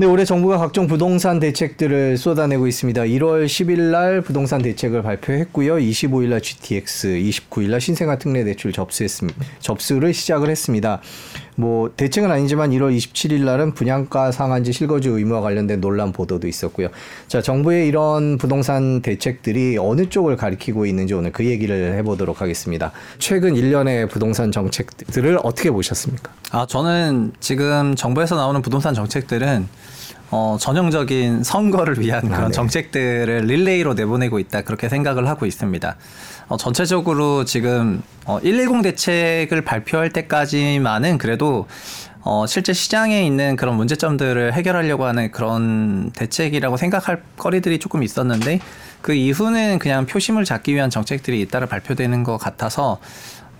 [0.00, 3.02] 네, 올해 정부가 각종 부동산 대책들을 쏟아내고 있습니다.
[3.02, 5.74] 1월 10일 날 부동산 대책을 발표했고요.
[5.74, 9.44] 25일 날 GTX, 29일 날 신생아 특례 대출 접수했습니다.
[9.58, 11.00] 접수를 시작을 했습니다.
[11.58, 16.86] 뭐 대책은 아니지만 1월 27일 날은 분양가 상한제 실거주 의무와 관련된 논란 보도도 있었고요.
[17.26, 22.92] 자, 정부의 이런 부동산 대책들이 어느 쪽을 가리키고 있는지 오늘 그 얘기를 해보도록 하겠습니다.
[23.18, 26.30] 최근 1년의 부동산 정책들을 어떻게 보셨습니까?
[26.52, 29.66] 아, 저는 지금 정부에서 나오는 부동산 정책들은
[30.30, 32.52] 어, 전형적인 선거를 위한 아, 그런 아, 네.
[32.52, 35.96] 정책들을 릴레이로 내보내고 있다 그렇게 생각을 하고 있습니다.
[36.48, 41.66] 어, 전체적으로 지금 어, 110 대책을 발표할 때까지만은 그래도
[42.22, 48.60] 어, 실제 시장에 있는 그런 문제점들을 해결하려고 하는 그런 대책이라고 생각할 거리들이 조금 있었는데
[49.00, 52.98] 그 이후는 그냥 표심을 잡기 위한 정책들이 잇따라 발표되는 것 같아서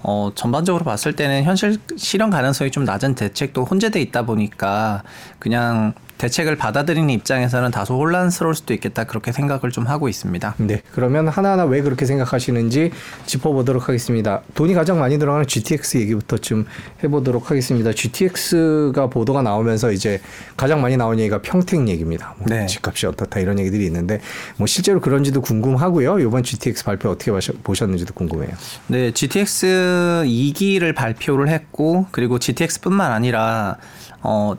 [0.03, 5.03] 어, 전반적으로 봤을 때는 현실 실현 가능성이 좀 낮은 대책도 혼재돼 있다 보니까
[5.39, 10.55] 그냥 대책을 받아들이는 입장에서는 다소 혼란스러울 수도 있겠다 그렇게 생각을 좀 하고 있습니다.
[10.59, 12.91] 네, 그러면 하나하나 왜 그렇게 생각하시는지
[13.27, 14.43] 짚어보도록 하겠습니다.
[14.55, 16.67] 돈이 가장 많이 들어가는 GTX 얘기부터 좀
[17.03, 17.93] 해보도록 하겠습니다.
[17.93, 20.21] GTX가 보도가 나오면서 이제
[20.57, 22.35] 가장 많이 나온 얘기가 평택 얘기입니다.
[22.39, 22.67] 뭐 네.
[22.67, 24.21] 집값이 어떻다 이런 얘기들이 있는데
[24.57, 26.19] 뭐 실제로 그런지도 궁금하고요.
[26.19, 27.31] 이번 GTX 발표 어떻게
[27.63, 28.51] 보셨는지도 궁금해요.
[28.89, 33.77] 네, GTX 2기를 발표를 했고 그리고 GTX뿐만 아니라
[34.21, 34.57] 어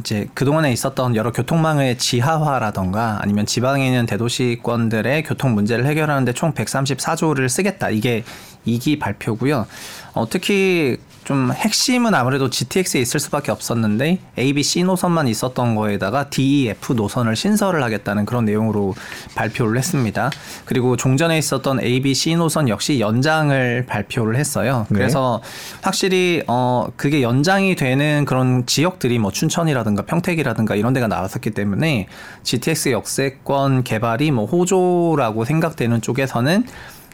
[0.00, 7.48] 이제 그동안에 있었던 여러 교통망의 지하화라던가 아니면 지방에 있는 대도시권들의 교통 문제를 해결하는데 총 134조를
[7.48, 7.90] 쓰겠다.
[7.90, 8.24] 이게
[8.66, 9.66] 2기 발표고요.
[10.14, 16.30] 어, 특히 좀 핵심은 아무래도 GTX에 있을 수밖에 없었는데 A, B, C 노선만 있었던 거에다가
[16.30, 18.94] D, E, F 노선을 신설을 하겠다는 그런 내용으로
[19.34, 20.30] 발표를 했습니다.
[20.64, 24.86] 그리고 종전에 있었던 A, B, C 노선 역시 연장을 발표를 했어요.
[24.88, 24.98] 네.
[24.98, 25.80] 그래서 네.
[25.82, 32.06] 확실히 어 그게 연장이 되는 그런 지역들이 뭐 춘천이라든가 평택이라든가 이런 데가 나왔었기 때문에
[32.42, 36.64] GTX 역세권 개발이 뭐 호조라고 생각되는 쪽에서는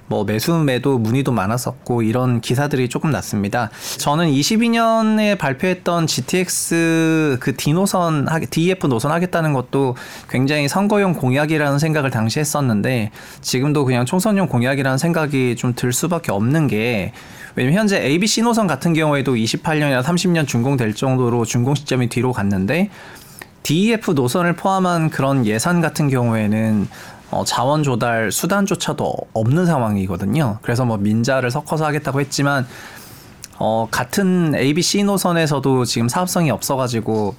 [0.09, 3.71] 뭐 매수 매도 문의도 많았었고 이런 기사들이 조금 났습니다.
[3.99, 9.97] 저는 22년에 발표했던 GTX 그 D 노선 DF 노선 하겠다는 것도
[10.28, 16.67] 굉장히 선거용 공약이라는 생각을 당시 했었는데 지금도 그냥 총선용 공약이라는 생각이 좀 들 수밖에 없는
[16.67, 17.12] 게
[17.55, 22.91] 왜냐면 현재 ABC 노선 같은 경우에도 28년이나 30년 준공될 정도로 준공 시점이 뒤로 갔는데
[23.62, 26.88] DEF 노선을 포함한 그런 예산 같은 경우에는
[27.31, 30.59] 어, 자원 조달 수단조차도 없는 상황이거든요.
[30.62, 32.66] 그래서 뭐 민자를 섞어서 하겠다고 했지만
[33.59, 37.34] 어, 같은 ABC 노선에서도 지금 사업성이 없어가지고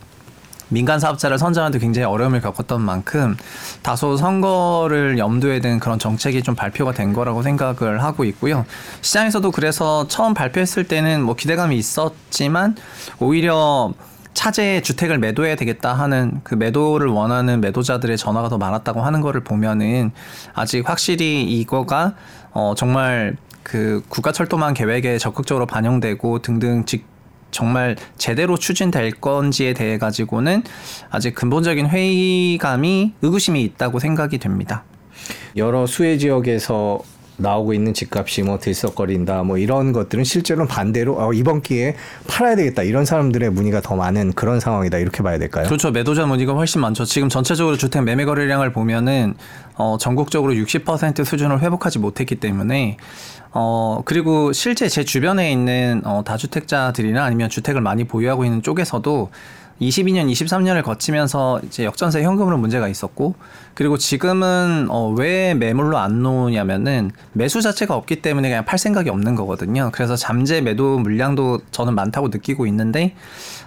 [0.69, 3.37] 민간 사업자를 선정하는데 굉장히 어려움을 겪었던 만큼
[3.81, 8.65] 다소 선거를 염두에 둔 그런 정책이 좀 발표가 된 거라고 생각을 하고 있고요.
[9.01, 12.75] 시장에서도 그래서 처음 발표했을 때는 뭐 기대감이 있었지만
[13.19, 13.93] 오히려
[14.37, 20.11] 차제 주택을 매도해야 되겠다 하는 그 매도를 원하는 매도자들의 전화가 더 많았다고 하는 거를 보면은
[20.53, 22.13] 아직 확실히 이거가
[22.51, 27.07] 어 정말 그 국가철도망 계획에 적극적으로 반영되고 등등 직
[27.49, 30.61] 정말 제대로 추진될 건지에 대해 가지고는
[31.09, 34.83] 아직 근본적인 회의감이 의구심이 있다고 생각이 됩니다.
[35.55, 36.99] 여러 수혜 지역에서
[37.37, 41.95] 나오고 있는 집값이 뭐 들썩거린다 뭐 이런 것들은 실제로는 반대로 어, 이번 기회에
[42.27, 45.65] 팔아야 되겠다 이런 사람들의 문의가 더 많은 그런 상황이다 이렇게 봐야 될까요?
[45.67, 47.05] 그렇죠 매도자 문의가 훨씬 많죠.
[47.05, 49.35] 지금 전체적으로 주택 매매 거래량을 보면은
[49.75, 52.97] 어, 전국적으로 60% 수준을 회복하지 못했기 때문에
[53.51, 59.29] 어, 그리고 실제 제 주변에 있는 어, 다주택자들이나 아니면 주택을 많이 보유하고 있는 쪽에서도
[59.81, 63.35] 22년, 23년을 거치면서 이제 역전세 현금으로 문제가 있었고
[63.73, 69.35] 그리고 지금은 어, 왜 매물로 안 놓냐면은 매수 자체가 없기 때문에 그냥 팔 생각이 없는
[69.35, 69.91] 거거든요.
[69.93, 73.13] 그래서 잠재 매도 물량도 저는 많다고 느끼고 있는데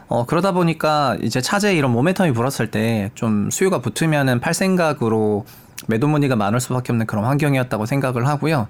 [0.09, 5.45] 어, 그러다 보니까 이제 차제 이런 모멘텀이 불었을 때 좀 수요가 붙으면은 팔 생각으로
[5.87, 8.69] 매도 문의가 많을 수밖에 없는 그런 환경이었다고 생각을 하고요.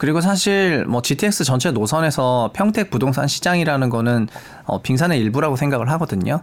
[0.00, 4.28] 그리고 사실 뭐 GTX 전체 노선에서 평택 부동산 시장이라는 거는
[4.64, 6.40] 어, 빙산의 일부라고 생각을 하거든요.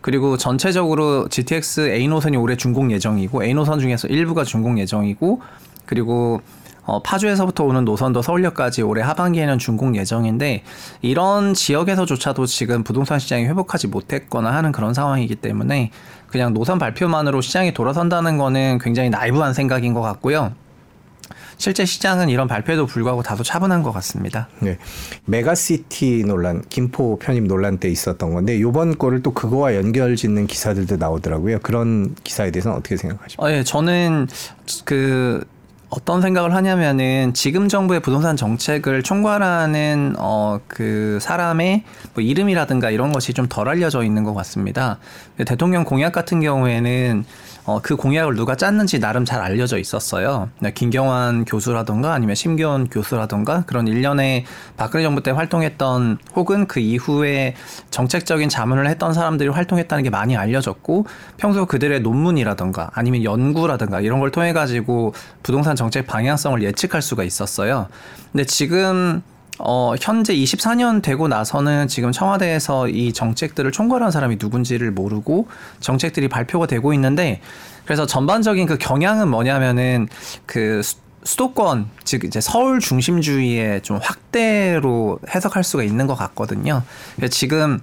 [0.00, 5.42] 그리고 전체적으로 GTX A 노선이 올해 준공 예정이고 A 노선 중에서 일부가 준공 예정이고
[5.84, 6.40] 그리고
[6.86, 10.62] 어, 파주에서부터 오는 노선도 서울역까지 올해 하반기에는 준공 예정인데
[11.02, 15.90] 이런 지역에서조차도 지금 부동산 시장이 회복하지 못했거나 하는 그런 상황이기 때문에
[16.26, 20.52] 그냥 노선 발표만으로 시장이 돌아선다는 거는 굉장히 나이브한 생각인 것 같고요.
[21.56, 24.48] 실제 시장은 이런 발표에도 불구하고 다소 차분한 것 같습니다.
[24.60, 24.78] 네.
[25.26, 30.96] 메가시티 논란, 김포 편입 논란 때 있었던 건데 요번 거를 또 그거와 연결 짓는 기사들도
[30.96, 31.58] 나오더라고요.
[31.62, 33.42] 그런 기사에 대해서는 어떻게 생각하십니까?
[33.44, 34.28] 어, 예, 저는
[34.84, 35.44] 그
[35.90, 41.84] 어떤 생각을 하냐면은 지금 정부의 부동산 정책을 총괄하는 어 그 사람의
[42.14, 44.98] 뭐 이름이라든가 이런 것이 좀 덜 알려져 있는 것 같습니다.
[45.46, 47.24] 대통령 공약 같은 경우에는
[47.66, 50.50] 어 그 공약을 누가 짰는지 나름 잘 알려져 있었어요.
[50.60, 54.44] 네, 김경환 교수라던가 아니면 심기원 교수라던가 그런 일련의
[54.76, 57.54] 박근혜 정부 때 활동했던 혹은 그 이후에
[57.90, 61.06] 정책적인 자문을 했던 사람들이 활동했다는 게 많이 알려졌고
[61.36, 67.88] 평소 그들의 논문이라던가 아니면 연구라던가 이런 걸 통해 가지고 부동산 정책 방향성을 예측할 수가 있었어요.
[68.32, 69.22] 근데 지금
[69.58, 75.46] 어, 현재 24년 되고 나서는 지금 청와대에서 이 정책들을 총괄한 사람이 누군지를 모르고
[75.80, 77.40] 정책들이 발표가 되고 있는데
[77.84, 80.08] 그래서 전반적인 그 경향은 뭐냐면은
[80.46, 86.82] 그 수, 수도권 즉 이제 서울 중심주의의 좀 확대로 해석할 수가 있는 것 같거든요.
[87.30, 87.80] 지금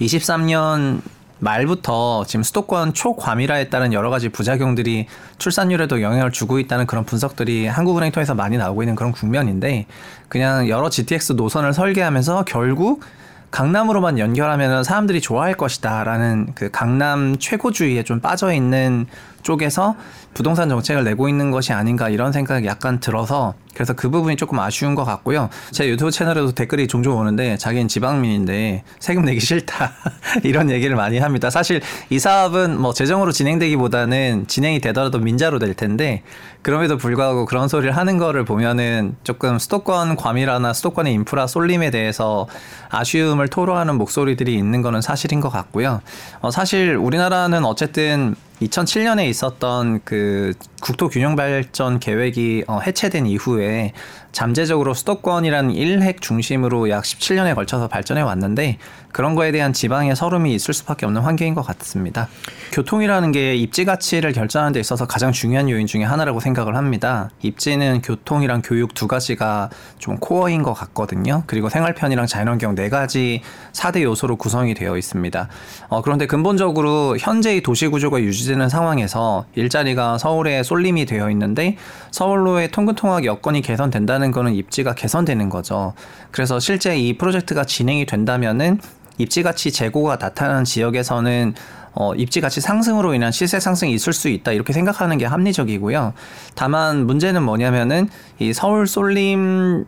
[0.00, 1.00] 23년
[1.44, 5.06] 말부터 지금 수도권 초과밀화에 따른 여러 가지 부작용들이
[5.38, 9.86] 출산율에도 영향을 주고 있다는 그런 분석들이 한국은행 통해서 많이 나오고 있는 그런 국면인데
[10.28, 13.02] 그냥 여러 GTX 노선을 설계하면서 결국
[13.50, 19.06] 강남으로만 연결하면 사람들이 좋아할 것이다라는 그 강남 최고주의에 좀 빠져 있는
[19.44, 19.94] 쪽에서
[20.34, 24.94] 부동산 정책을 내고 있는 것이 아닌가 이런 생각이 약간 들어서 그래서 그 부분이 조금 아쉬운
[24.94, 25.50] 것 같고요.
[25.72, 29.92] 제 유튜브 채널에도 댓글이 종종 오는데 자기는 지방민인데 세금 내기 싫다
[30.42, 31.50] 이런 얘기를 많이 합니다.
[31.50, 36.22] 사실 이 사업은 뭐 재정으로 진행되기보다는 진행이 되더라도 민자로 될 텐데
[36.62, 42.46] 그럼에도 불구하고 그런 소리를 하는 거를 보면은 조금 수도권 과밀화나 수도권의 인프라 쏠림에 대해서
[42.88, 46.00] 아쉬움을 토로하는 목소리들이 있는 거는 사실인 것 같고요.
[46.40, 50.52] 어, 사실 우리나라는 어쨌든 2007년에 있었던 그
[50.82, 53.92] 국토 균형 발전 계획이 어, 해체된 이후에
[54.34, 58.78] 잠재적으로 수도권이라는 일핵 중심으로 약 17년에 걸쳐서 발전해 왔는데
[59.12, 62.26] 그런 거에 대한 지방의 서름이 있을 수밖에 없는 환경인 것 같습니다.
[62.72, 67.30] 교통이라는 게 입지 가치를 결정하는 데 있어서 가장 중요한 요인 중에 하나라고 생각을 합니다.
[67.40, 69.70] 입지는 교통이랑 교육 두 가지가
[70.00, 71.44] 좀 코어인 것 같거든요.
[71.46, 73.40] 그리고 생활편이랑 자연환경 네 가지
[73.72, 75.48] 4대 요소로 구성이 되어 있습니다.
[75.90, 81.76] 어, 그런데 근본적으로 현재의 도시 구조가 유지되는 상황에서 일자리가 서울에 쏠림이 되어 있는데
[82.10, 85.94] 서울로의 통근통학 여건이 개선된다는 거는 입지가 개선되는 거죠.
[86.30, 88.78] 그래서 실제 이 프로젝트가 진행이 된다면은
[89.18, 91.54] 입지 가치 재고가 나타나는 지역에서는
[91.94, 96.12] 어, 입지 가치 상승으로 인한 시세 상승이 있을 수 있다 이렇게 생각하는 게 합리적이고요.
[96.54, 98.08] 다만 문제는 뭐냐면은
[98.40, 99.86] 이 서울 쏠림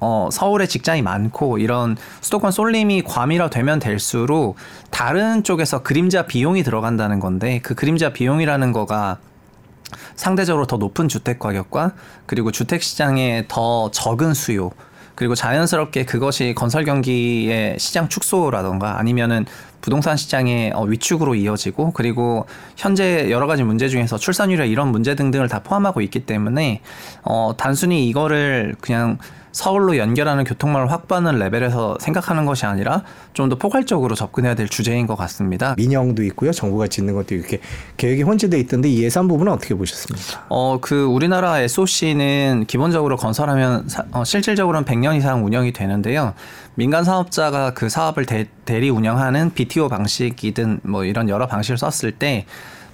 [0.00, 4.56] 어, 서울에 직장이 많고 이런 수도권 쏠림이 과밀화되면 될수록
[4.90, 9.18] 다른 쪽에서 그림자 비용이 들어간다는 건데 그 그림자 비용이라는 거가
[10.14, 11.92] 상대적으로 더 높은 주택 가격과
[12.26, 14.70] 그리고 주택 시장에 더 적은 수요
[15.14, 19.46] 그리고 자연스럽게 그것이 건설 경기의 시장 축소라던가 아니면은
[19.86, 22.44] 부동산 시장의 어, 위축으로 이어지고 그리고
[22.76, 26.80] 현재 여러 가지 문제 중에서 출산율이나 이런 문제 등등을 다 포함하고 있기 때문에
[27.22, 29.18] 어 단순히 이거를 그냥
[29.52, 35.14] 서울로 연결하는 교통망을 확보하는 레벨에서 생각하는 것이 아니라 좀 더 포괄적으로 접근해야 될 주제인 것
[35.14, 35.76] 같습니다.
[35.78, 36.50] 민영도 있고요.
[36.50, 37.60] 정부가 짓는 것도 이렇게
[37.96, 40.46] 계획이 혼재돼 있던데 이 예산 부분은 어떻게 보셨습니까?
[40.48, 46.34] 어, 그 우리나라 SOC는 기본적으로 건설하면 사, 어, 실질적으로는 100년 이상 운영이 되는데요.
[46.74, 52.44] 민간 사업자가 그 사업을 대, 대리 운영하는 BTO 방식이든 뭐 이런 여러 방식을 썼을 때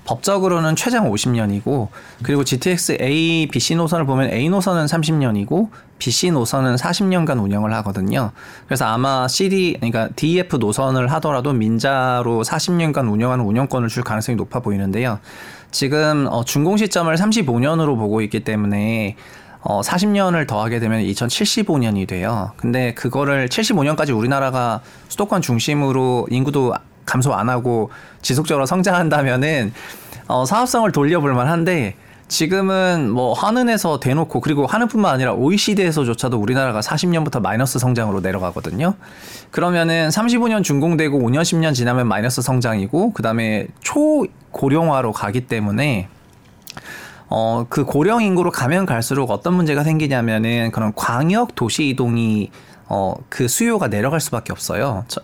[0.05, 1.89] 법적으로는 최장 50년이고
[2.23, 8.33] 그리고 GTX A, BC 노선을 보면 A 노선은 30년이고 BC 노선은 40년간 운영을 하거든요.
[8.67, 15.21] 그래서 아마 CD 그러니까 DF 노선을 하더라도 민자로 40년간 운영하는 운영권을 줄 가능성이 높아 보이는데요.
[15.71, 19.17] 지금 어, 준공 시점을 35년으로 보고 있기 때문에
[19.63, 22.53] 어, 40년을 더하게 되면 2075년이 돼요.
[22.57, 26.75] 근데 그거를 75년까지 우리나라가 수도권 중심으로 인구도
[27.07, 27.91] 감소 안 하고
[28.23, 29.73] 지속적으로 성장한다면은
[30.29, 31.95] 어, 사업성을 돌려볼 만한데
[32.29, 38.95] 지금은 뭐 한은에서 대놓고 그리고 한은뿐만 아니라 OECD에서조차도 우리나라가 40년부터 마이너스 성장으로 내려가거든요.
[39.51, 46.09] 그러면은 35년 준공되고 5년 10년 지나면 마이너스 성장이고 그다음에 초고령화로 가기 때문에
[47.35, 52.51] 어, 그 고령 인구로 가면 갈수록 어떤 문제가 생기냐면은 그런 광역 도시 이동이
[52.89, 55.07] 어, 그 수요가 내려갈 수밖에 없어요.
[55.09, 55.23] 저,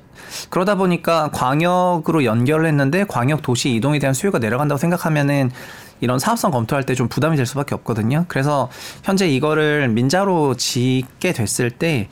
[0.49, 5.51] 그러다 보니까 광역으로 연결을 했는데 광역 도시 이동에 대한 수요가 내려간다고 생각하면은
[6.01, 8.25] 이런 사업성 검토할 때 좀 부담이 될 수밖에 없거든요.
[8.29, 8.71] 그래서
[9.03, 12.09] 현재 이거를 민자로 짓게 됐을 때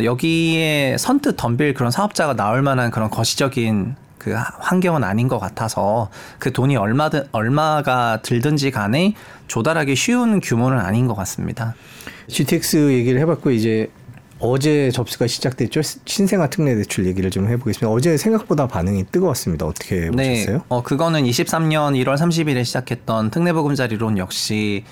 [0.00, 6.52] 여기에 선뜻 덤빌 그런 사업자가 나올 만한 그런 거시적인 그 환경은 아닌 것 같아서 그
[6.52, 9.14] 돈이 얼마든 얼마가 들든지 간에
[9.48, 11.74] 조달하기 쉬운 규모는 아닌 것 같습니다.
[12.28, 13.90] GTX 얘기를 해봤고 이제
[14.38, 15.80] 어제 접수가 시작됐죠.
[16.04, 17.88] 신생아 특례 대출 얘기를 좀 해보겠습니다.
[17.88, 19.64] 어제 생각보다 반응이 뜨거웠습니다.
[19.66, 20.34] 어떻게 네.
[20.34, 20.64] 보셨어요?
[20.68, 24.84] 어, 그거는 23년 1월 30일에 시작했던 특례보금자리론 역시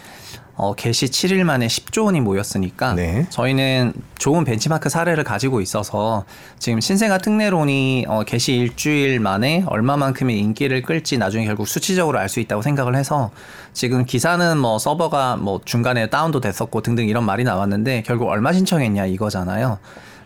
[0.59, 3.27] 어, 개시 7일 만에 10조 원이 모였으니까 네.
[3.31, 6.25] 저희는 좋은 벤치마크 사례를 가지고 있어서
[6.59, 12.41] 지금 신생아 특례론이 어, 개시 일주일 만에 얼마만큼의 인기를 끌지 나중에 결국 수치적으로 알 수
[12.41, 13.31] 있다고 생각을 해서
[13.73, 19.07] 지금 기사는 뭐 서버가 뭐 중간에 다운도 됐었고 등등 이런 말이 나왔는데 결국 얼마 신청했냐
[19.07, 19.79] 이거잖아요.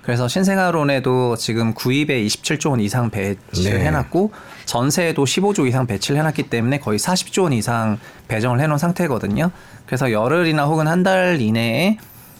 [0.03, 3.85] 그래서 신생아론에도 지금 구입에 27조 원 이상 배치를 네.
[3.87, 4.33] 해놨고
[4.65, 9.53] 전세에도 15조 이상 배치를 해놨기 때문에 거의 40조 원 이상 배정을 해놓은 상태거든요.
[9.93, 11.99] 그래서 열흘이나 혹은 한 달 이내에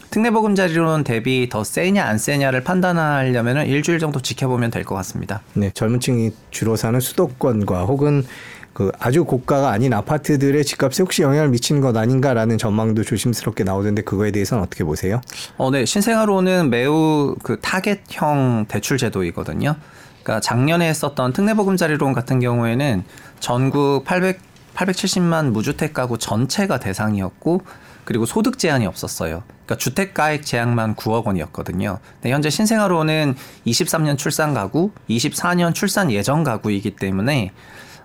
[0.09, 5.41] 특례보금자리론 대비 더 세냐 안 세냐를 판단하려면 일주일 정도 지켜보면 될 것 같습니다.
[5.53, 8.25] 네, 젊은 층이 주로 사는 수도권과 혹은
[8.73, 14.31] 그 아주 고가가 아닌 아파트들의 집값에 혹시 영향을 미치는 것 아닌가라는 전망도 조심스럽게 나오던데 그거에
[14.31, 15.21] 대해서는 어떻게 보세요?
[15.57, 15.85] 어, 네.
[15.85, 19.75] 신생아로는 매우 그 타겟형 대출 제도이거든요.
[20.23, 23.03] 그러니까 작년에 했었던 특례보금자리론 같은 경우에는
[23.39, 24.39] 전국 800,
[24.75, 27.61] 870만 무주택 가구 전체가 대상이었고
[28.05, 29.43] 그리고 소득 제한이 없었어요.
[29.47, 31.99] 그러니까 주택 가액 제한만 9억 원이었거든요.
[32.15, 37.51] 근데 현재 신생아로는 23년 출산 가구, 24년 출산 예정 가구이기 때문에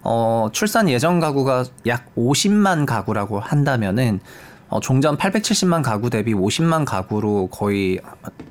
[0.02, 4.20] 어, 출산 예정 가구가 약 50만 가구라고 한다면은
[4.68, 7.98] 어, 종전 870만 가구 대비 50만 가구로 거의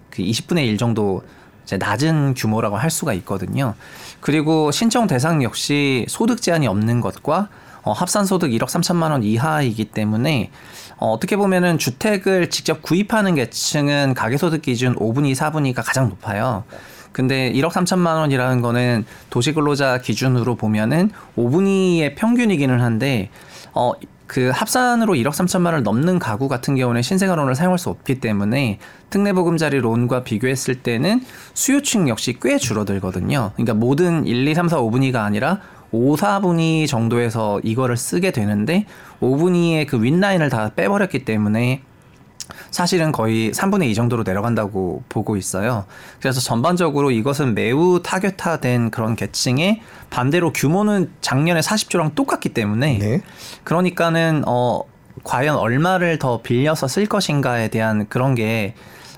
[0.10, 1.24] 그 20분의 1 정도
[1.64, 3.76] 이제 낮은 규모라고 할 수가 있거든요.
[4.20, 7.50] 그리고 신청 대상 역시 소득 제한이 없는 것과
[7.88, 10.52] 어, 합산 소득 1억 3천만 원 이하이기 때문에
[10.98, 16.66] 어, 어떻게 보면은 주택을 직접 구입하는 계층은 가계소득 기준 5분위, 4분위가 가장 높아요.
[17.14, 23.30] 근데 1억 3천만 원이라는 거는 도시근로자 기준으로 보면은 5분위의 평균이기는 한데
[23.74, 23.94] 어,
[24.28, 28.80] 그 합산으로 1억 3천만 원을 넘는 가구 같은 경우는 신생아론을 사용할 수 없기 때문에
[29.10, 33.52] 특례보금자리 론과 비교했을 때는 수요층 역시 꽤 줄어들거든요.
[33.56, 38.86] 그러니까 모든 1, 2, 3, 4, 5분위가 아니라 5, 4분위 정도에서 이거를 쓰게 되는데
[39.22, 41.82] 5분위의 그 윗라인을 다 빼버렸기 때문에
[42.72, 45.86] 사실은 거의 3분의 2 정도로 내려간다고 보고 있어요.
[46.20, 53.22] 그래서 전반적으로 이것은 매우 타겟화된 그런 계층에 반대로 규모는 작년에 40조랑 똑같기 때문에 네.
[53.64, 54.82] 그러니까는 어
[55.24, 58.76] 과연 얼마를 더 빌려서 쓸 것인가에 대한 그런 게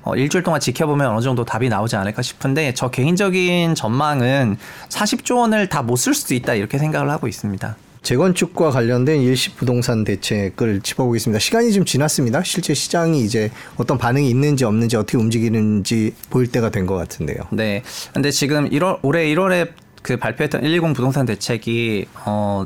[0.10, 4.58] 어, 일주일 동안 지켜보면 어느 정도 답이 나오지 않을까 싶은데 저 개인적인 전망은
[4.90, 7.76] 40조 원을 다 못 쓸 수도 있다 이렇게 생각을 하고 있습니다.
[8.02, 11.38] 재건축과 관련된 일시 부동산 대책을 짚어보겠습니다.
[11.40, 12.42] 시간이 좀 지났습니다.
[12.44, 17.38] 실제 시장이 이제 어떤 반응이 있는지 없는지 어떻게 움직이는지 보일 때가 된 것 같은데요.
[17.52, 17.84] 네.
[18.14, 19.70] 근데 지금 1월 올해 1월에
[20.02, 22.66] 그 발표했던 120 부동산 대책이 어.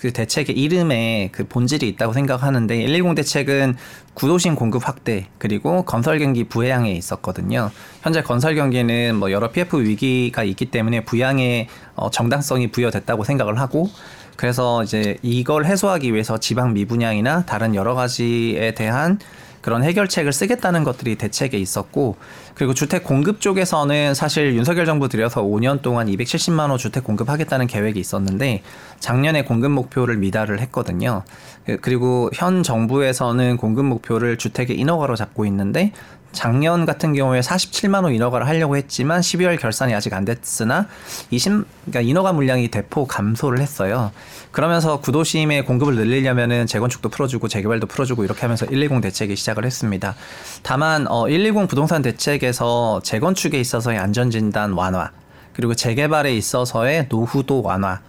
[0.00, 3.76] 그 대책의 이름에 그 본질이 있다고 생각하는데 110 대책은
[4.14, 7.70] 구도심 공급 확대 그리고 건설 경기 부양에 있었거든요.
[8.00, 13.90] 현재 건설 경기는 뭐 여러 PF 위기가 있기 때문에 부양에 어 정당성이 부여됐다고 생각을 하고
[14.36, 19.18] 그래서 이제 이걸 해소하기 위해서 지방 미분양이나 다른 여러 가지에 대한
[19.60, 22.16] 그런 해결책을 쓰겠다는 것들이 대책에 있었고
[22.54, 28.00] 그리고 주택 공급 쪽에서는 사실 윤석열 정부 들여서 5년 동안 270만 호 주택 공급하겠다는 계획이
[28.00, 28.62] 있었는데
[29.00, 31.22] 작년에 공급 목표를 미달을 했거든요.
[31.66, 35.92] 그- 그리고 현 정부에서는 공급 목표를 주택의 인허가로 잡고 있는데
[36.32, 40.86] 작년 같은 경우에 47만 호 인허가를 하려고 했지만 12월 결산이 아직 안 됐으나
[41.30, 44.12] 20 그러니까 인허가 물량이 대폭 감소를 했어요.
[44.52, 50.14] 그러면서 구도심의 공급을 늘리려면은 재건축도 풀어주고 재개발도 풀어주고 이렇게 하면서 120 대책이 시작을 했습니다.
[50.62, 55.10] 다만 어, 120 부동산 대책에서 재건축에 있어서의 안전진단 완화
[55.52, 58.00] 그리고 재개발에 있어서의 노후도 완화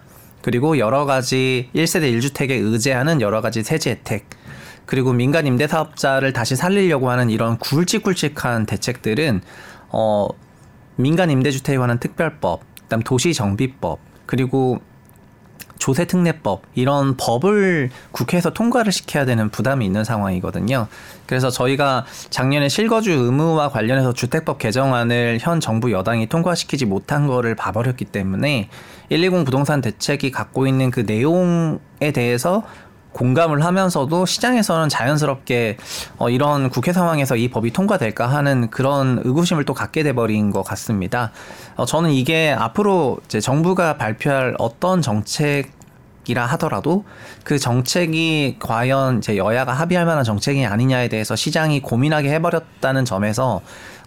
[0.42, 4.26] 그리고 여러 가지 1세대 1주택에 의제하는 여러 가지 세제 혜택
[4.92, 9.40] 그리고 민간 임대 사업자를 다시 살리려고 하는 이런 굵직굵직한 대책들은
[9.88, 10.28] 어
[10.96, 14.80] 민간 임대주택에 관한 특별법, 그다음 도시정비법, 그리고
[15.78, 20.88] 조세특례법 이런 법을 국회에서 통과를 시켜야 되는 부담이 있는 상황이거든요.
[21.24, 28.04] 그래서 저희가 작년에 실거주 의무와 관련해서 주택법 개정안을 현 정부 여당이 통과시키지 못한 거를 봐버렸기
[28.04, 28.68] 때문에
[29.08, 32.62] 120 부동산 대책이 갖고 있는 그 내용에 대해서
[33.12, 35.76] 공감을 하면서도 시장에서는 자연스럽게
[36.18, 41.30] 어, 이런 국회 상황에서 이 법이 통과될까 하는 그런 의구심을 또 갖게 돼버린 것 같습니다.
[41.76, 45.70] 어, 저는 이게 앞으로 이제 정부가 발표할 어떤 정책
[46.28, 47.04] 이라 하더라도
[47.42, 53.60] 그 정책이 과연 이제 여야가 합의할 만한 정책이 아니냐에 대해서 시장이 고민하게 해버렸다는 점에서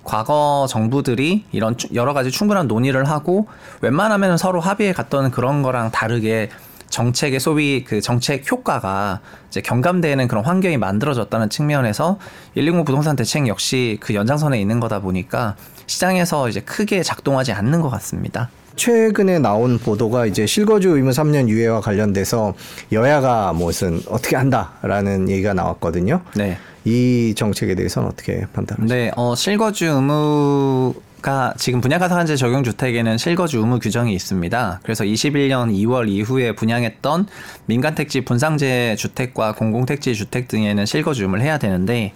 [0.06, 3.48] 과거 정부들이 이런 추- 여러 가지 충분한 논의를 하고
[3.82, 6.50] 웬만하면 서로 합의에 갔던 그런 거랑 다르게
[6.96, 12.18] 정책의 소위 그 정책 효과가 이제 경감되는 그런 환경이 만들어졌다는 측면에서
[12.56, 17.90] 119 부동산 대책 역시 그 연장선에 있는 거다 보니까 시장에서 이제 크게 작동하지 않는 것
[17.90, 18.50] 같습니다.
[18.78, 22.54] 최근에 나온 보도가 이제 실거주 의무 3년 유예와 관련돼서
[22.94, 26.22] 여야가 무슨 어떻게 한다라는 얘기가 나왔거든요.
[26.34, 26.58] 네.
[26.86, 28.88] 이 정책에 대해서는 어떻게 판단하세요?
[28.88, 30.94] 네, 어, 실거주 의무
[31.26, 34.82] 가 지금 분양가상한제 적용 주택에는 실거주 의무 규정이 있습니다.
[34.84, 37.26] 그래서 21년 2월 이후에 분양했던
[37.66, 42.14] 민간택지 분상제 주택과 공공택지 주택 등에는 실거주 의무를 해야 되는데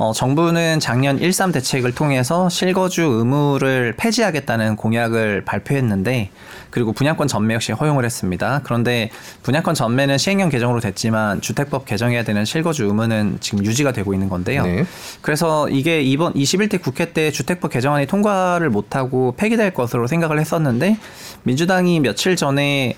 [0.00, 6.30] 어, 정부는 작년 1.3 대책을 통해서 실거주 의무를 폐지하겠다는 공약을 발표했는데
[6.70, 8.62] 그리고 분양권 전매 역시 허용을 했습니다.
[8.64, 9.10] 그런데
[9.42, 14.62] 분양권 전매는 시행령 개정으로 됐지만 주택법 개정해야 되는 실거주 의무는 지금 유지가 되고 있는 건데요.
[14.62, 14.86] 네.
[15.20, 20.96] 그래서 이게 이번 21대 국회 때 주택법 개정안이 통과를 못하고 폐기될 것으로 생각을 했었는데
[21.42, 22.96] 민주당이 며칠 전에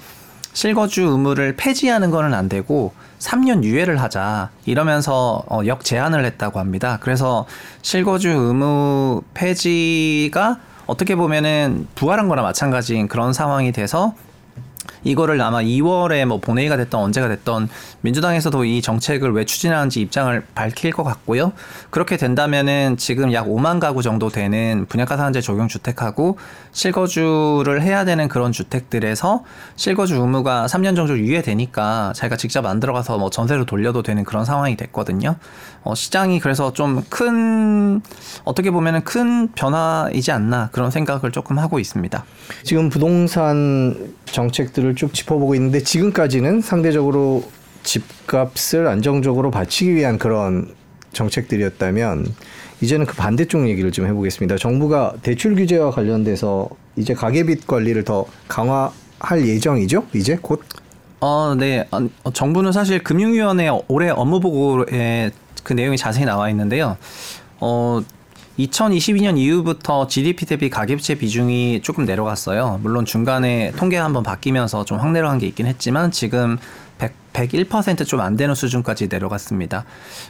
[0.52, 6.98] 실거주 의무를 폐지하는 거는 안 되고 3년 유예를 하자 이러면서 어, 역제안을 했다고 합니다.
[7.00, 7.46] 그래서
[7.82, 14.14] 실거주 의무 폐지가 어떻게 보면은 부활한 거나 마찬가지인 그런 상황이 돼서
[15.04, 17.68] 이거를 아마 2월에 뭐 본회의가 됐던 언제가 됐던
[18.02, 21.52] 민주당에서도 이 정책을 왜 추진하는지 입장을 밝힐 것 같고요.
[21.90, 26.38] 그렇게 된다면은 지금 약 5만 가구 정도 되는 분양가 상한제 적용 주택하고
[26.72, 29.44] 실거주를 해야 되는 그런 주택들에서
[29.76, 34.76] 실거주 의무가 3년 정도 유예되니까 자기가 직접 안 들어가서 뭐 전세로 돌려도 되는 그런 상황이
[34.76, 35.36] 됐거든요.
[35.84, 38.00] 어, 시장이 그래서 좀 큰
[38.44, 42.24] 어떻게 보면은 큰 변화이지 않나 그런 생각을 조금 하고 있습니다.
[42.62, 47.44] 지금 부동산 정책들을 쭉 짚어보고 있는데 지금까지는 상대적으로
[47.82, 50.74] 집값을 안정적으로 받치기 위한 그런
[51.12, 52.26] 정책들이었다면
[52.82, 54.56] 이제는 그 반대쪽 얘기를 좀 해보겠습니다.
[54.56, 60.04] 정부가 대출 규제와 관련돼서 이제 가계빚 관리를 더 강화할 예정이죠?
[60.14, 60.62] 이제 곧?
[61.20, 61.86] 어, 네.
[61.92, 65.30] 어, 정부는 사실 금융위원회 올해 업무 보고에
[65.62, 66.96] 그 내용이 자세히 나와 있는데요.
[67.60, 68.00] 어,
[68.58, 72.80] 2022년 이후부터 GDP 대비 가계부채 비중이 조금 내려갔어요.
[72.82, 76.60] 물론 중간에 통계가 한번 바뀌면서 좀 확 내려간 게 있긴 했지만 지금 100,
[77.32, 79.84] 101%좀 안 되는 수준까지 내려갔습니다.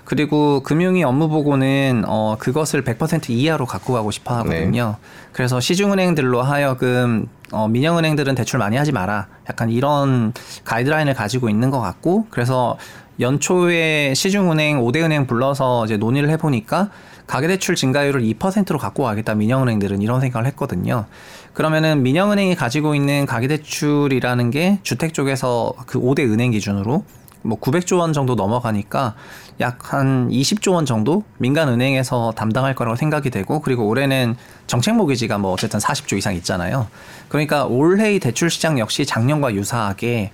[0.05, 4.97] 그리고 금융위 업무 보고는 어 그것을 100% 이하로 갖고 가고 싶어 하거든요.
[5.33, 9.29] 그래서 시중은행들로 하여금 어 민영은행들은 대출 많이 하지 마라.
[9.49, 10.33] 약간 이런
[10.65, 12.79] 가이드라인을 가지고 있는 것 같고 그래서
[13.21, 16.91] 연초에 시중은행 5대 은행 불러서 이제 논의를 해 보니까
[17.27, 21.07] 가계대출 증가율을 2%로 갖고 가겠다 민영은행들은 이런 생각을 했거든요.
[21.53, 27.05] 그러면은 민영은행이 가지고 있는 가계대출이라는 게 주택 쪽에서 그 5대 은행 기준으로
[27.43, 29.15] 뭐 900조 원 정도 넘어가니까
[29.61, 34.37] 약 한 20조 원 정도 민간 은행에서 담당할 거라고 생각이 되고 그리고 올해는
[34.67, 36.87] 정책 모기지가 뭐 어쨌든 40조 이상 있잖아요.
[37.29, 40.33] 그러니까 올해의 대출 시장 역시 작년과 유사하게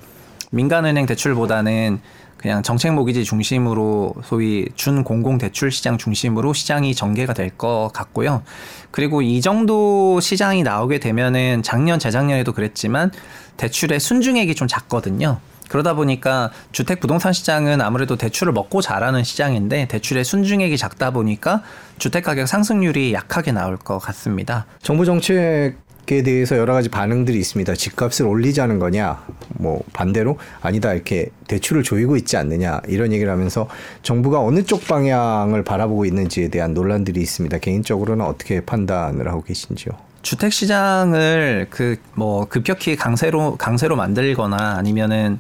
[0.51, 2.01] 민간 은행 대출보다는
[2.39, 8.43] 그냥 정책 모기지 중심으로 소위 준공공 대출 시장 중심으로 시장이 전개가 될 것 같고요.
[8.91, 13.11] 그리고 이 정도 시장이 나오게 되면은 작년 재작년에도 그랬지만
[13.57, 15.41] 대출의 순증액이 좀 작거든요.
[15.69, 21.63] 그러다 보니까 주택 부동산 시장은 아무래도 대출을 먹고 자라는 시장인데 대출의 순증액이 작다 보니까
[21.99, 24.67] 주택 가격 상승률이 약하게 나올 것 같습니다.
[24.83, 25.77] 정부 정책
[26.11, 27.75] 에 대해서 여러 가지 반응들이 있습니다.
[27.75, 33.69] 집값을 올리자는 거냐, 뭐 반대로 아니다 이렇게 대출을 조이고 있지 않느냐 이런 얘기를 하면서
[34.03, 37.59] 정부가 어느 쪽 방향을 바라보고 있는지에 대한 논란들이 있습니다.
[37.59, 39.93] 개인적으로는 어떻게 판단을 하고 계신지요?
[40.23, 45.39] 주택 시장을 그 뭐 급격히 강세로 강세로 만들거나 아니면은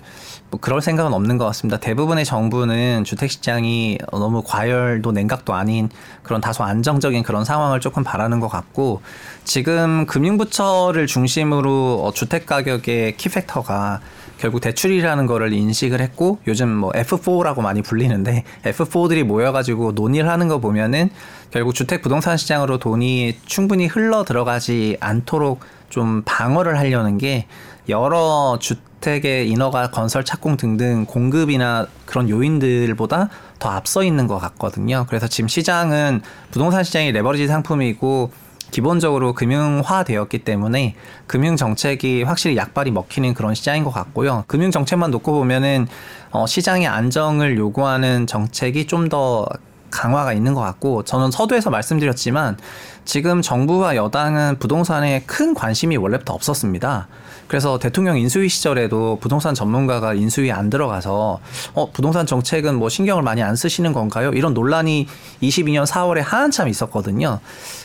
[0.50, 1.78] 뭐 그럴 생각은 없는 것 같습니다.
[1.78, 5.90] 대부분의 정부는 주택 시장이 너무 과열도 냉각도 아닌
[6.22, 9.02] 그런 다소 안정적인 그런 상황을 조금 바라는 것 같고
[9.44, 14.00] 지금 금융부처를 중심으로 어, 주택 가격의 키팩터가
[14.38, 20.60] 결국 대출이라는 거를 인식을 했고 요즘 뭐 F4라고 많이 불리는데 F4들이 모여가지고 논의를 하는 거
[20.60, 21.10] 보면은
[21.50, 27.46] 결국 주택 부동산 시장으로 돈이 충분히 흘러 들어가지 않도록 좀 방어를 하려는 게
[27.88, 35.06] 여러 주 택의 인허가 건설 착공 등등 공급이나 그런 요인들보다 더 앞서 있는 것 같거든요.
[35.08, 38.30] 그래서 지금 시장은 부동산 시장이 레버리지 상품이고
[38.70, 40.94] 기본적으로 금융화 되었기 때문에
[41.26, 44.44] 금융 정책이 확실히 약발이 먹히는 그런 시장인 것 같고요.
[44.46, 45.86] 금융 정책만 놓고 보면은
[46.30, 49.46] 어, 시장의 안정을 요구하는 정책이 좀 더
[49.90, 52.56] 강화가 있는 것 같고 저는 서두에서 말씀드렸지만
[53.04, 57.08] 지금 정부와 여당은 부동산에 큰 관심이 원래부터 없었습니다.
[57.46, 61.40] 그래서 대통령 인수위 시절에도 부동산 전문가가 인수위에 안 들어가서
[61.74, 64.30] 어 부동산 정책은 뭐 신경을 많이 안 쓰시는 건가요?
[64.32, 65.06] 이런 논란이
[65.42, 67.40] 22년 4월에 한참 있었거든요.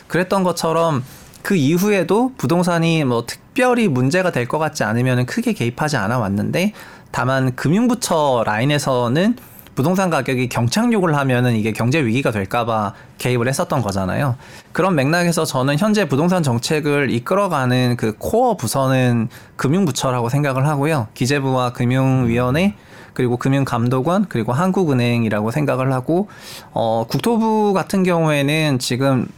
[0.06, 1.02] 그랬던 것처럼
[1.42, 6.72] 그 이후에도 부동산이 뭐 특별히 문제가 될 것 같지 않으면 크게 개입하지 않아 왔는데
[7.10, 9.36] 다만 금융부처 라인에서는
[9.74, 14.36] 부동산 가격이 경착륙을 하면은 이게 경제 위기가 될까봐 개입을 했었던 거잖아요.
[14.72, 21.08] 그런 맥락에서 저는 현재 부동산 정책을 이끌어가는 그 코어 부서는 금융부처라고 생각을 하고요.
[21.14, 22.74] 기재부와 금융위원회
[23.14, 26.28] 그리고 금융감독원 그리고 한국은행이라고 생각을 하고
[26.72, 29.28] 어 국토부 같은 경우에는 지금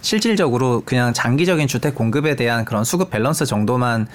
[0.00, 4.06] 실질적으로 그냥 장기적인 주택 공급에 대한 그런 수급 밸런스 정도만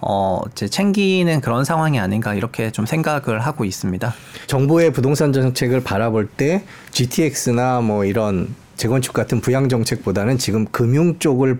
[0.00, 4.14] 어 이제 챙기는 그런 상황이 아닌가 이렇게 좀 생각을 하고 있습니다.
[4.46, 11.58] 정부의 부동산 정책을 바라볼 때 GTX나 뭐 이런 재건축 같은 부양 정책보다는 지금 금융 쪽을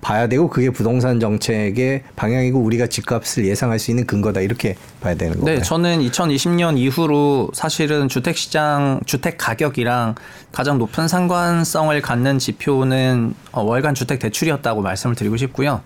[0.00, 5.38] 봐야 되고 그게 부동산 정책의 방향이고 우리가 집값을 예상할 수 있는 근거다 이렇게 봐야 되는
[5.38, 5.58] 거예요.
[5.58, 10.14] 네, 저는 2020년 이후로 사실은 주택 시장 주택 가격이랑
[10.52, 15.82] 가장 높은 상관성을 갖는 지표는 어, 월간 주택 대출이었다고 말씀을 드리고 싶고요.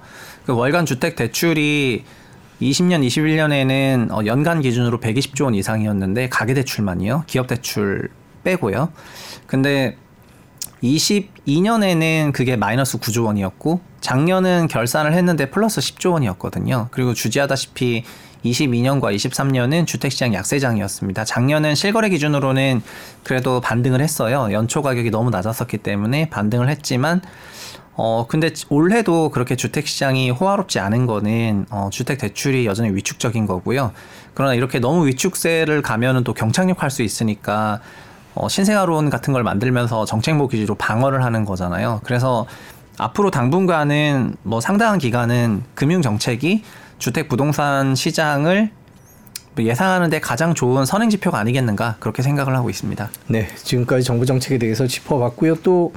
[0.46, 2.04] 그 월간 주택 대출이
[2.62, 7.24] 20년, 21년에는 어, 연간 기준으로 120조 원 이상이었는데 가계 대출만이요.
[7.26, 8.08] 기업 대출
[8.44, 8.90] 빼고요.
[9.46, 9.96] 근데
[10.82, 16.88] 22년에는 그게 마이너스 9조 원이었고 작년은 결산을 했는데 플러스 10조 원이었거든요.
[16.90, 18.04] 그리고 주지하다시피
[18.44, 21.24] 22년과 23년은 주택시장 약세장이었습니다.
[21.24, 22.82] 작년은 실거래 기준으로는
[23.22, 24.48] 그래도 반등을 했어요.
[24.52, 27.22] 연초 가격이 너무 낮았었기 때문에 반등을 했지만
[27.96, 33.92] 어 근데 올해도 그렇게 주택 시장이 호화롭지 않은 거는 어 주택 대출이 여전히 위축적인 거고요.
[34.34, 37.80] 그러나 이렇게 너무 위축세를 가면은 또 경착륙 할 수 있으니까
[38.34, 42.00] 어 신생아론 같은 걸 만들면서 정책목 기지로 방어를 하는 거잖아요.
[42.04, 42.46] 그래서
[42.98, 46.62] 앞으로 당분간은 뭐 상당한 기간은 금융 정책이
[46.98, 48.70] 주택 부동산 시장을
[49.58, 53.08] 예상하는데 가장 좋은 선행 지표가 아니겠는가 그렇게 생각을 하고 있습니다.
[53.28, 55.56] 네, 지금까지 정부 정책에 대해서 짚어봤고요.
[55.62, 55.92] 또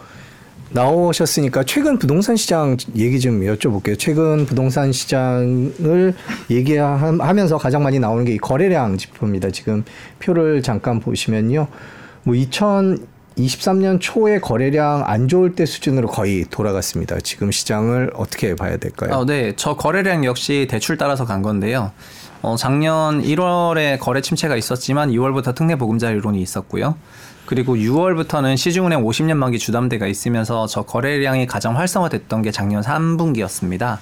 [0.69, 3.97] 나오셨으니까 최근 부동산 시장 얘기 좀 여쭤볼게요.
[3.97, 6.13] 최근 부동산 시장을
[6.51, 9.49] 얘기하면서 가장 많이 나오는 게 이 거래량 지표입니다.
[9.51, 9.83] 지금
[10.19, 11.67] 표를 잠깐 보시면요.
[12.27, 17.21] 뭐 2023년 초에 거래량 안 좋을 때 수준으로 거의 돌아갔습니다.
[17.21, 19.13] 지금 시장을 어떻게 봐야 될까요?
[19.13, 21.93] 어, 네, 저 거래량 역시 대출 따라서 간 건데요.
[22.41, 26.97] 어, 작년 1월에 거래 침체가 있었지만 2월부터 특례 보금자리 론이 있었고요.
[27.45, 33.99] 그리고 6월부터는 시중은행 50년 만기 주담대가 있으면서 저 거래량이 가장 활성화됐던 게 작년 3분기였습니다.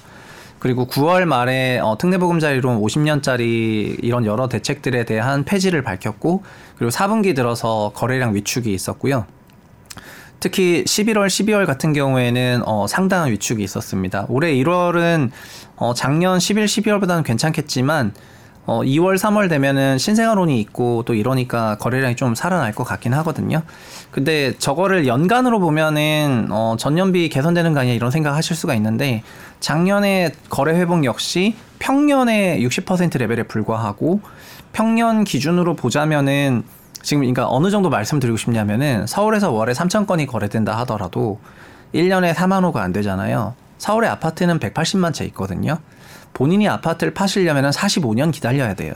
[0.66, 6.42] 그리고 9월 말에 어, 특례보금자리론 50년짜리 이런 여러 대책들에 대한 폐지를 밝혔고
[6.76, 9.26] 그리고 4분기 들어서 거래량 위축이 있었고요.
[10.40, 14.26] 특히 11월, 12월 같은 경우에는 어, 상당한 위축이 있었습니다.
[14.28, 15.30] 올해 1월은
[15.76, 18.12] 어, 작년 11, 12월보다는 괜찮겠지만
[18.66, 23.62] 어, 2월, 3월 되면은 신생아론이 있고 또 이러니까 거래량이 좀 살아날 것 같긴 하거든요.
[24.10, 29.22] 근데 저거를 연간으로 보면은 어, 전년비 개선되는 거 아니야 이런 생각 하실 수가 있는데
[29.60, 34.20] 작년에 거래 회복 역시 평년의 60% 레벨에 불과하고
[34.72, 36.64] 평년 기준으로 보자면은
[37.02, 41.38] 지금 그러니까 어느 정도 말씀드리고 싶냐면은 서울에서 월에 3천 건이 거래된다 하더라도
[41.94, 43.54] 1년에 4만 호가 안 되잖아요.
[43.78, 45.78] 서울의 아파트는 180만 채 있거든요.
[46.36, 48.92] 본인이 아파트를 파시려면 45년 기다려야 돼요.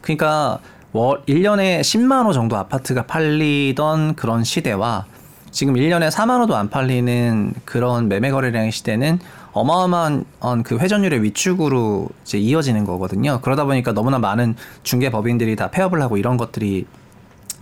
[0.00, 0.58] 그러니까
[0.90, 5.06] 월 1년에 10만 호 정도 아파트가 팔리던 그런 시대와
[5.52, 9.20] 지금 1년에 4만 호도 안 팔리는 그런 매매 거래량의 시대는
[9.52, 10.24] 어마어마한
[10.64, 13.40] 그 회전율의 위축으로 이제 이어지는 거거든요.
[13.40, 16.86] 그러다 보니까 너무나 많은 중개 법인들이 다 폐업을 하고 이런 것들이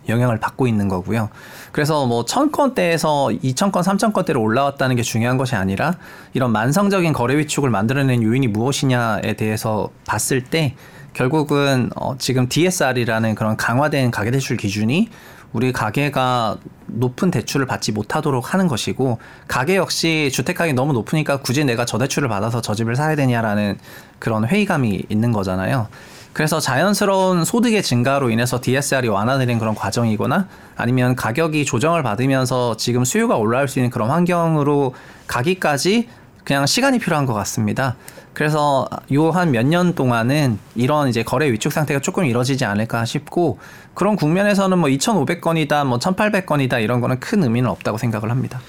[0.09, 1.29] 영향을 받고 있는 거고요.
[1.71, 5.95] 그래서 뭐 천건대에서 이천 건, 삼천 건대로 올라왔다는 게 중요한 것이 아니라
[6.35, 10.75] 이런 만성적인 거래 위축을 만들어낸 요인이 무엇이냐에 대해서 봤을 때
[11.15, 15.09] 결국은 어 지금 DSR이라는 그런 강화된 가계대출 기준이
[15.53, 21.65] 우리 가계가 높은 대출을 받지 못하도록 하는 것이고 가계 역시 주택 가격이 너무 높으니까 굳이
[21.65, 23.79] 내가 저 대출을 받아서 저 집을 사야 되냐라는
[24.19, 25.89] 그런 회의감이 있는 거잖아요.
[26.33, 33.37] 그래서 자연스러운 소득의 증가로 인해서 DSR이 완화되는 그런 과정이거나 아니면 가격이 조정을 받으면서 지금 수요가
[33.37, 34.95] 올라올 수 있는 그런 환경으로
[35.27, 36.09] 가기까지
[36.45, 37.97] 그냥 시간이 필요한 것 같습니다.
[38.33, 43.59] 그래서 요 한 몇 년 동안은 이런 이제 거래 위축 상태가 조금 이뤄지지 않을까 싶고
[43.95, 48.61] 그런 국면에서는 뭐 2,500건이다, 뭐 1,800건이다 이런 거는 큰 의미는 없다고 생각을 합니다.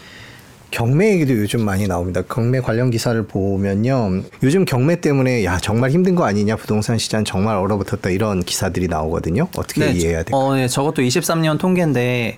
[0.73, 2.23] 경매 얘기도 요즘 많이 나옵니다.
[2.27, 4.23] 경매 관련 기사를 보면요.
[4.41, 9.47] 요즘 경매 때문에 야 정말 힘든 거 아니냐 부동산 시장 정말 얼어붙었다 이런 기사들이 나오거든요.
[9.55, 10.41] 어떻게 네, 이해해야 될까요?
[10.41, 12.37] 어, 네, 저것도 23년 통계인데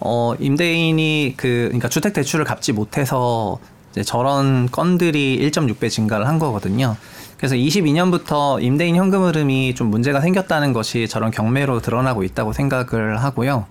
[0.00, 3.58] 어, 임대인이 그 그러니까 주택 대출을 갚지 못해서
[3.92, 6.96] 이제 저런 건들이 1.6배 증가를 한 거거든요.
[7.36, 13.66] 그래서 22년부터 임대인 현금 흐름이 좀 문제가 생겼다는 것이 저런 경매로 드러나고 있다고 생각을 하고요.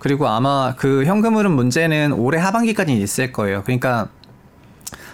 [0.00, 3.62] 그리고 아마 그 현금 흐름 문제는 올해 하반기까지 있을 거예요.
[3.62, 4.08] 그러니까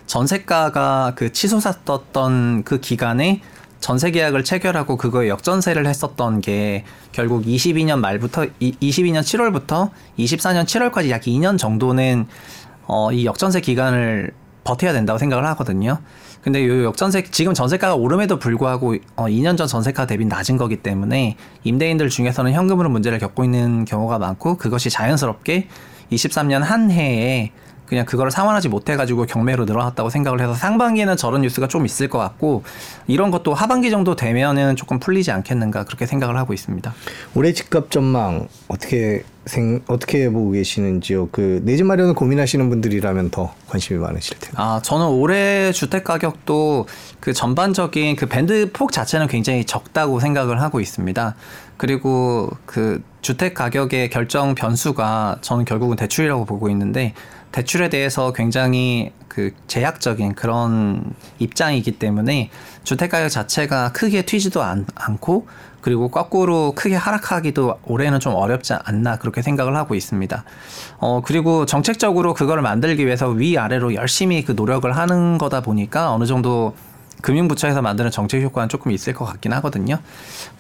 [0.07, 3.43] 전세가가 그 치솟았던 그 기간에
[3.81, 11.11] 전세 계약을 체결하고 그거에 역전세를 했었던 게 결국 22년 말부터 이, 22년 7월부터 24년 7월까지
[11.11, 12.27] 약 2년 정도는
[12.87, 14.33] 어, 이 역전세 기간을
[14.65, 15.99] 버텨야 된다고 생각을 하거든요.
[16.47, 21.37] 근데 이 역전세 지금 전세가가 오름에도 불구하고 어, 2년 전 전세가 대비 낮은 거기 때문에
[21.65, 25.67] 임대인들 중에서는 현금으로 문제를 겪고 있는 경우가 많고 그것이 자연스럽게
[26.13, 27.51] 23년 한 해에
[27.87, 32.63] 그냥 그거를 상환하지 못해가지고 경매로 늘어났다고 생각을 해서 상반기에는 저런 뉴스가 좀 있을 것 같고
[33.07, 36.93] 이런 것도 하반기 정도 되면은 조금 풀리지 않겠는가 그렇게 생각을 하고 있습니다.
[37.35, 41.29] 올해 집값 전망 어떻게 생 어떻게 보고 계시는지요?
[41.31, 44.57] 그 내 집 마련을 고민하시는 분들이라면 더 관심이 많으실 텐데.
[44.59, 46.87] 아, 저는 올해 주택 가격도
[47.21, 51.37] 그 전반적인 그 밴드 폭 자체는 굉장히 적다고 생각을 하고 있습니다.
[51.77, 57.15] 그리고 그 주택 가격의 결정 변수가 저는 결국은 대출이라고 보고 있는데
[57.53, 62.51] 대출에 대해서 굉장히 그 제약적인 그런 입장이기 때문에
[62.85, 65.47] 주택 가격 자체가 크게 튀지도 않, 않고
[65.81, 70.43] 그리고 거꾸로 크게 하락하기도 올해는 좀 어렵지 않나 그렇게 생각을 하고 있습니다.
[70.99, 76.25] 어 그리고 정책적으로 그거를 만들기 위해서 위 아래로 열심히 그 노력을 하는 거다 보니까 어느
[76.25, 76.75] 정도
[77.23, 79.99] 금융부처에서 만드는 정책 효과는 조금 있을 것 같긴 하거든요.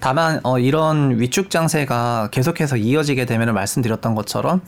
[0.01, 4.61] 다만 어 이런 위축 장세가 계속해서 이어지게 되면 말씀드렸던 것처럼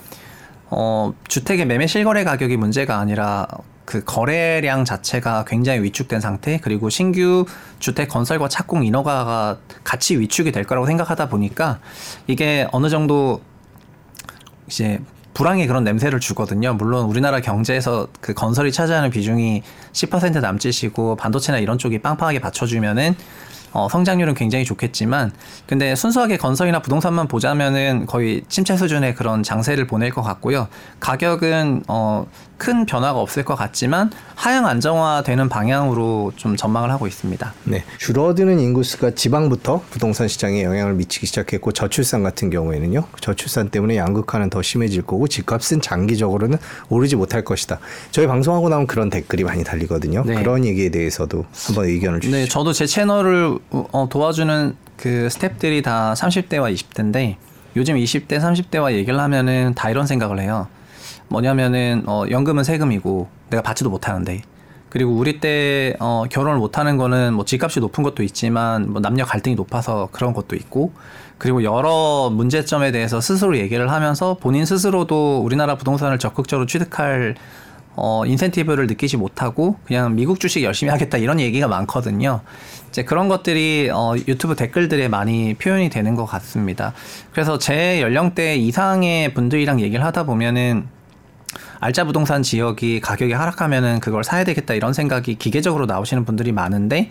[0.71, 3.47] 어, 주택의 매매 실거래 가격이 문제가 아니라
[3.85, 7.47] 그 거래량 자체가 굉장히 위축된 상태 그리고 신규
[7.79, 11.81] 주택 건설과 착공 인허가가 같이 위축이 될 거라고 생각하다 보니까
[12.27, 13.41] 이게 어느 정도
[14.67, 15.01] 이제
[15.33, 16.75] 불황의 그런 냄새를 주거든요.
[16.75, 23.15] 물론 우리나라 경제에서 그 건설이 차지하는 비중이 10% 남짓이고 반도체나 이런 쪽이 빵빵하게 받쳐주면은
[23.73, 25.33] 어, 성장률은 굉장히 좋겠지만
[25.67, 30.69] 근데 순수하게 건설이나 부동산만 보자면은 거의 침체 수준의 그런 장세를 보낼 것 같고요.
[31.01, 32.27] 가격은 어,
[32.59, 37.55] 큰 변화가 없을 것 같지만 하향 안정화되는 방향으로 좀 전망을 하고 있습니다.
[37.65, 37.85] 네.
[37.99, 43.05] 줄어드는 인구수가 지방부터 부동산 시장에 영향을 미치기 시작했고 저출산 같은 경우에는요.
[43.21, 47.79] 저출산 때문에 양극화는 더 심해질 거고 집값은 장기적으로는 오르지 못할 것이다.
[48.11, 50.25] 저희 방송하고 나면 그런 댓글이 많이 달리거든요.
[50.27, 50.35] 네.
[50.35, 52.37] 그런 얘기에 대해서도 한번 의견을 주시죠.
[52.37, 57.37] 네, 저도 제 채널을 어, 도와주는 그 스탭들이 다 30대와 20대인데
[57.77, 60.67] 요즘 20대, 30대와 얘기를 하면은 다 이런 생각을 해요.
[61.29, 64.43] 뭐냐면은 어, 연금은 세금이고 내가 받지도 못하는데
[64.89, 69.55] 그리고 우리 때 어, 결혼을 못하는 거는 뭐 집값이 높은 것도 있지만 뭐 남녀 갈등이
[69.55, 70.93] 높아서 그런 것도 있고
[71.37, 77.37] 그리고 여러 문제점에 대해서 스스로 얘기를 하면서 본인 스스로도 우리나라 부동산을 적극적으로 취득할
[78.01, 82.41] 어, 인센티브를 느끼지 못하고 그냥 미국 주식 열심히 하겠다 이런 얘기가 많거든요.
[82.89, 86.93] 이제 그런 것들이 어, 유튜브 댓글들에 많이 표현이 되는 것 같습니다.
[87.33, 90.87] 그래서 제 연령대 이상의 분들이랑 얘기를 하다 보면은
[91.81, 97.11] 알짜 부동산 지역이 가격이 하락하면은 그걸 사야 되겠다 이런 생각이 기계적으로 나오시는 분들이 많은데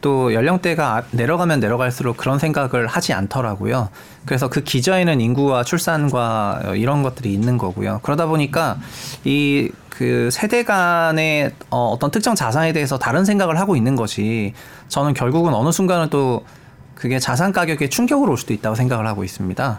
[0.00, 3.90] 또 연령대가 아- 내려가면 내려갈수록 그런 생각을 하지 않더라고요.
[4.24, 8.00] 그래서 그 기저에는 인구와 출산과 어, 이런 것들이 있는 거고요.
[8.02, 8.78] 그러다 보니까
[9.24, 9.70] 이
[10.00, 14.54] 그 세대 간의 어, 어떤 특정 자산에 대해서 다른 생각을 하고 있는 것이
[14.88, 16.46] 저는 결국은 어느 순간은 또
[16.94, 19.78] 그게 자산 가격에 충격으로 올 수도 있다고 생각을 하고 있습니다.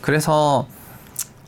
[0.00, 0.68] 그래서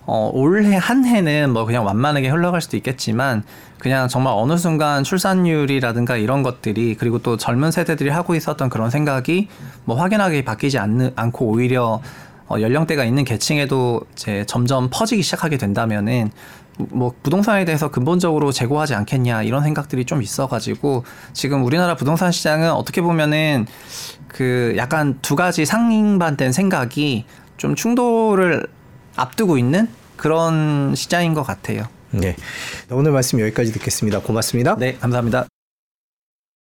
[0.06, 3.44] 어, 올해 한 해는 뭐 그냥 완만하게 흘러갈 수도 있겠지만
[3.78, 9.48] 그냥 정말 어느 순간 출산율이라든가 이런 것들이 그리고 또 젊은 세대들이 하고 있었던 그런 생각이
[9.84, 12.00] 뭐 확연하게 바뀌지 않는, 않고 오히려
[12.48, 16.30] 어, 연령대가 있는 계층에도 이제 점점 퍼지기 시작하게 된다면은
[16.88, 23.02] 뭐 부동산에 대해서 근본적으로 재고하지 않겠냐 이런 생각들이 좀 있어가지고 지금 우리나라 부동산 시장은 어떻게
[23.02, 23.66] 보면은
[24.28, 27.24] 그 약간 두 가지 상반된 생각이
[27.56, 28.66] 좀 충돌을
[29.20, 31.84] 앞두고 있는 그런 시장인 것 같아요.
[32.10, 32.36] 네.
[32.90, 34.20] 오늘 말씀 여기까지 듣겠습니다.
[34.20, 34.76] 고맙습니다.
[34.76, 35.46] 네, 감사합니다.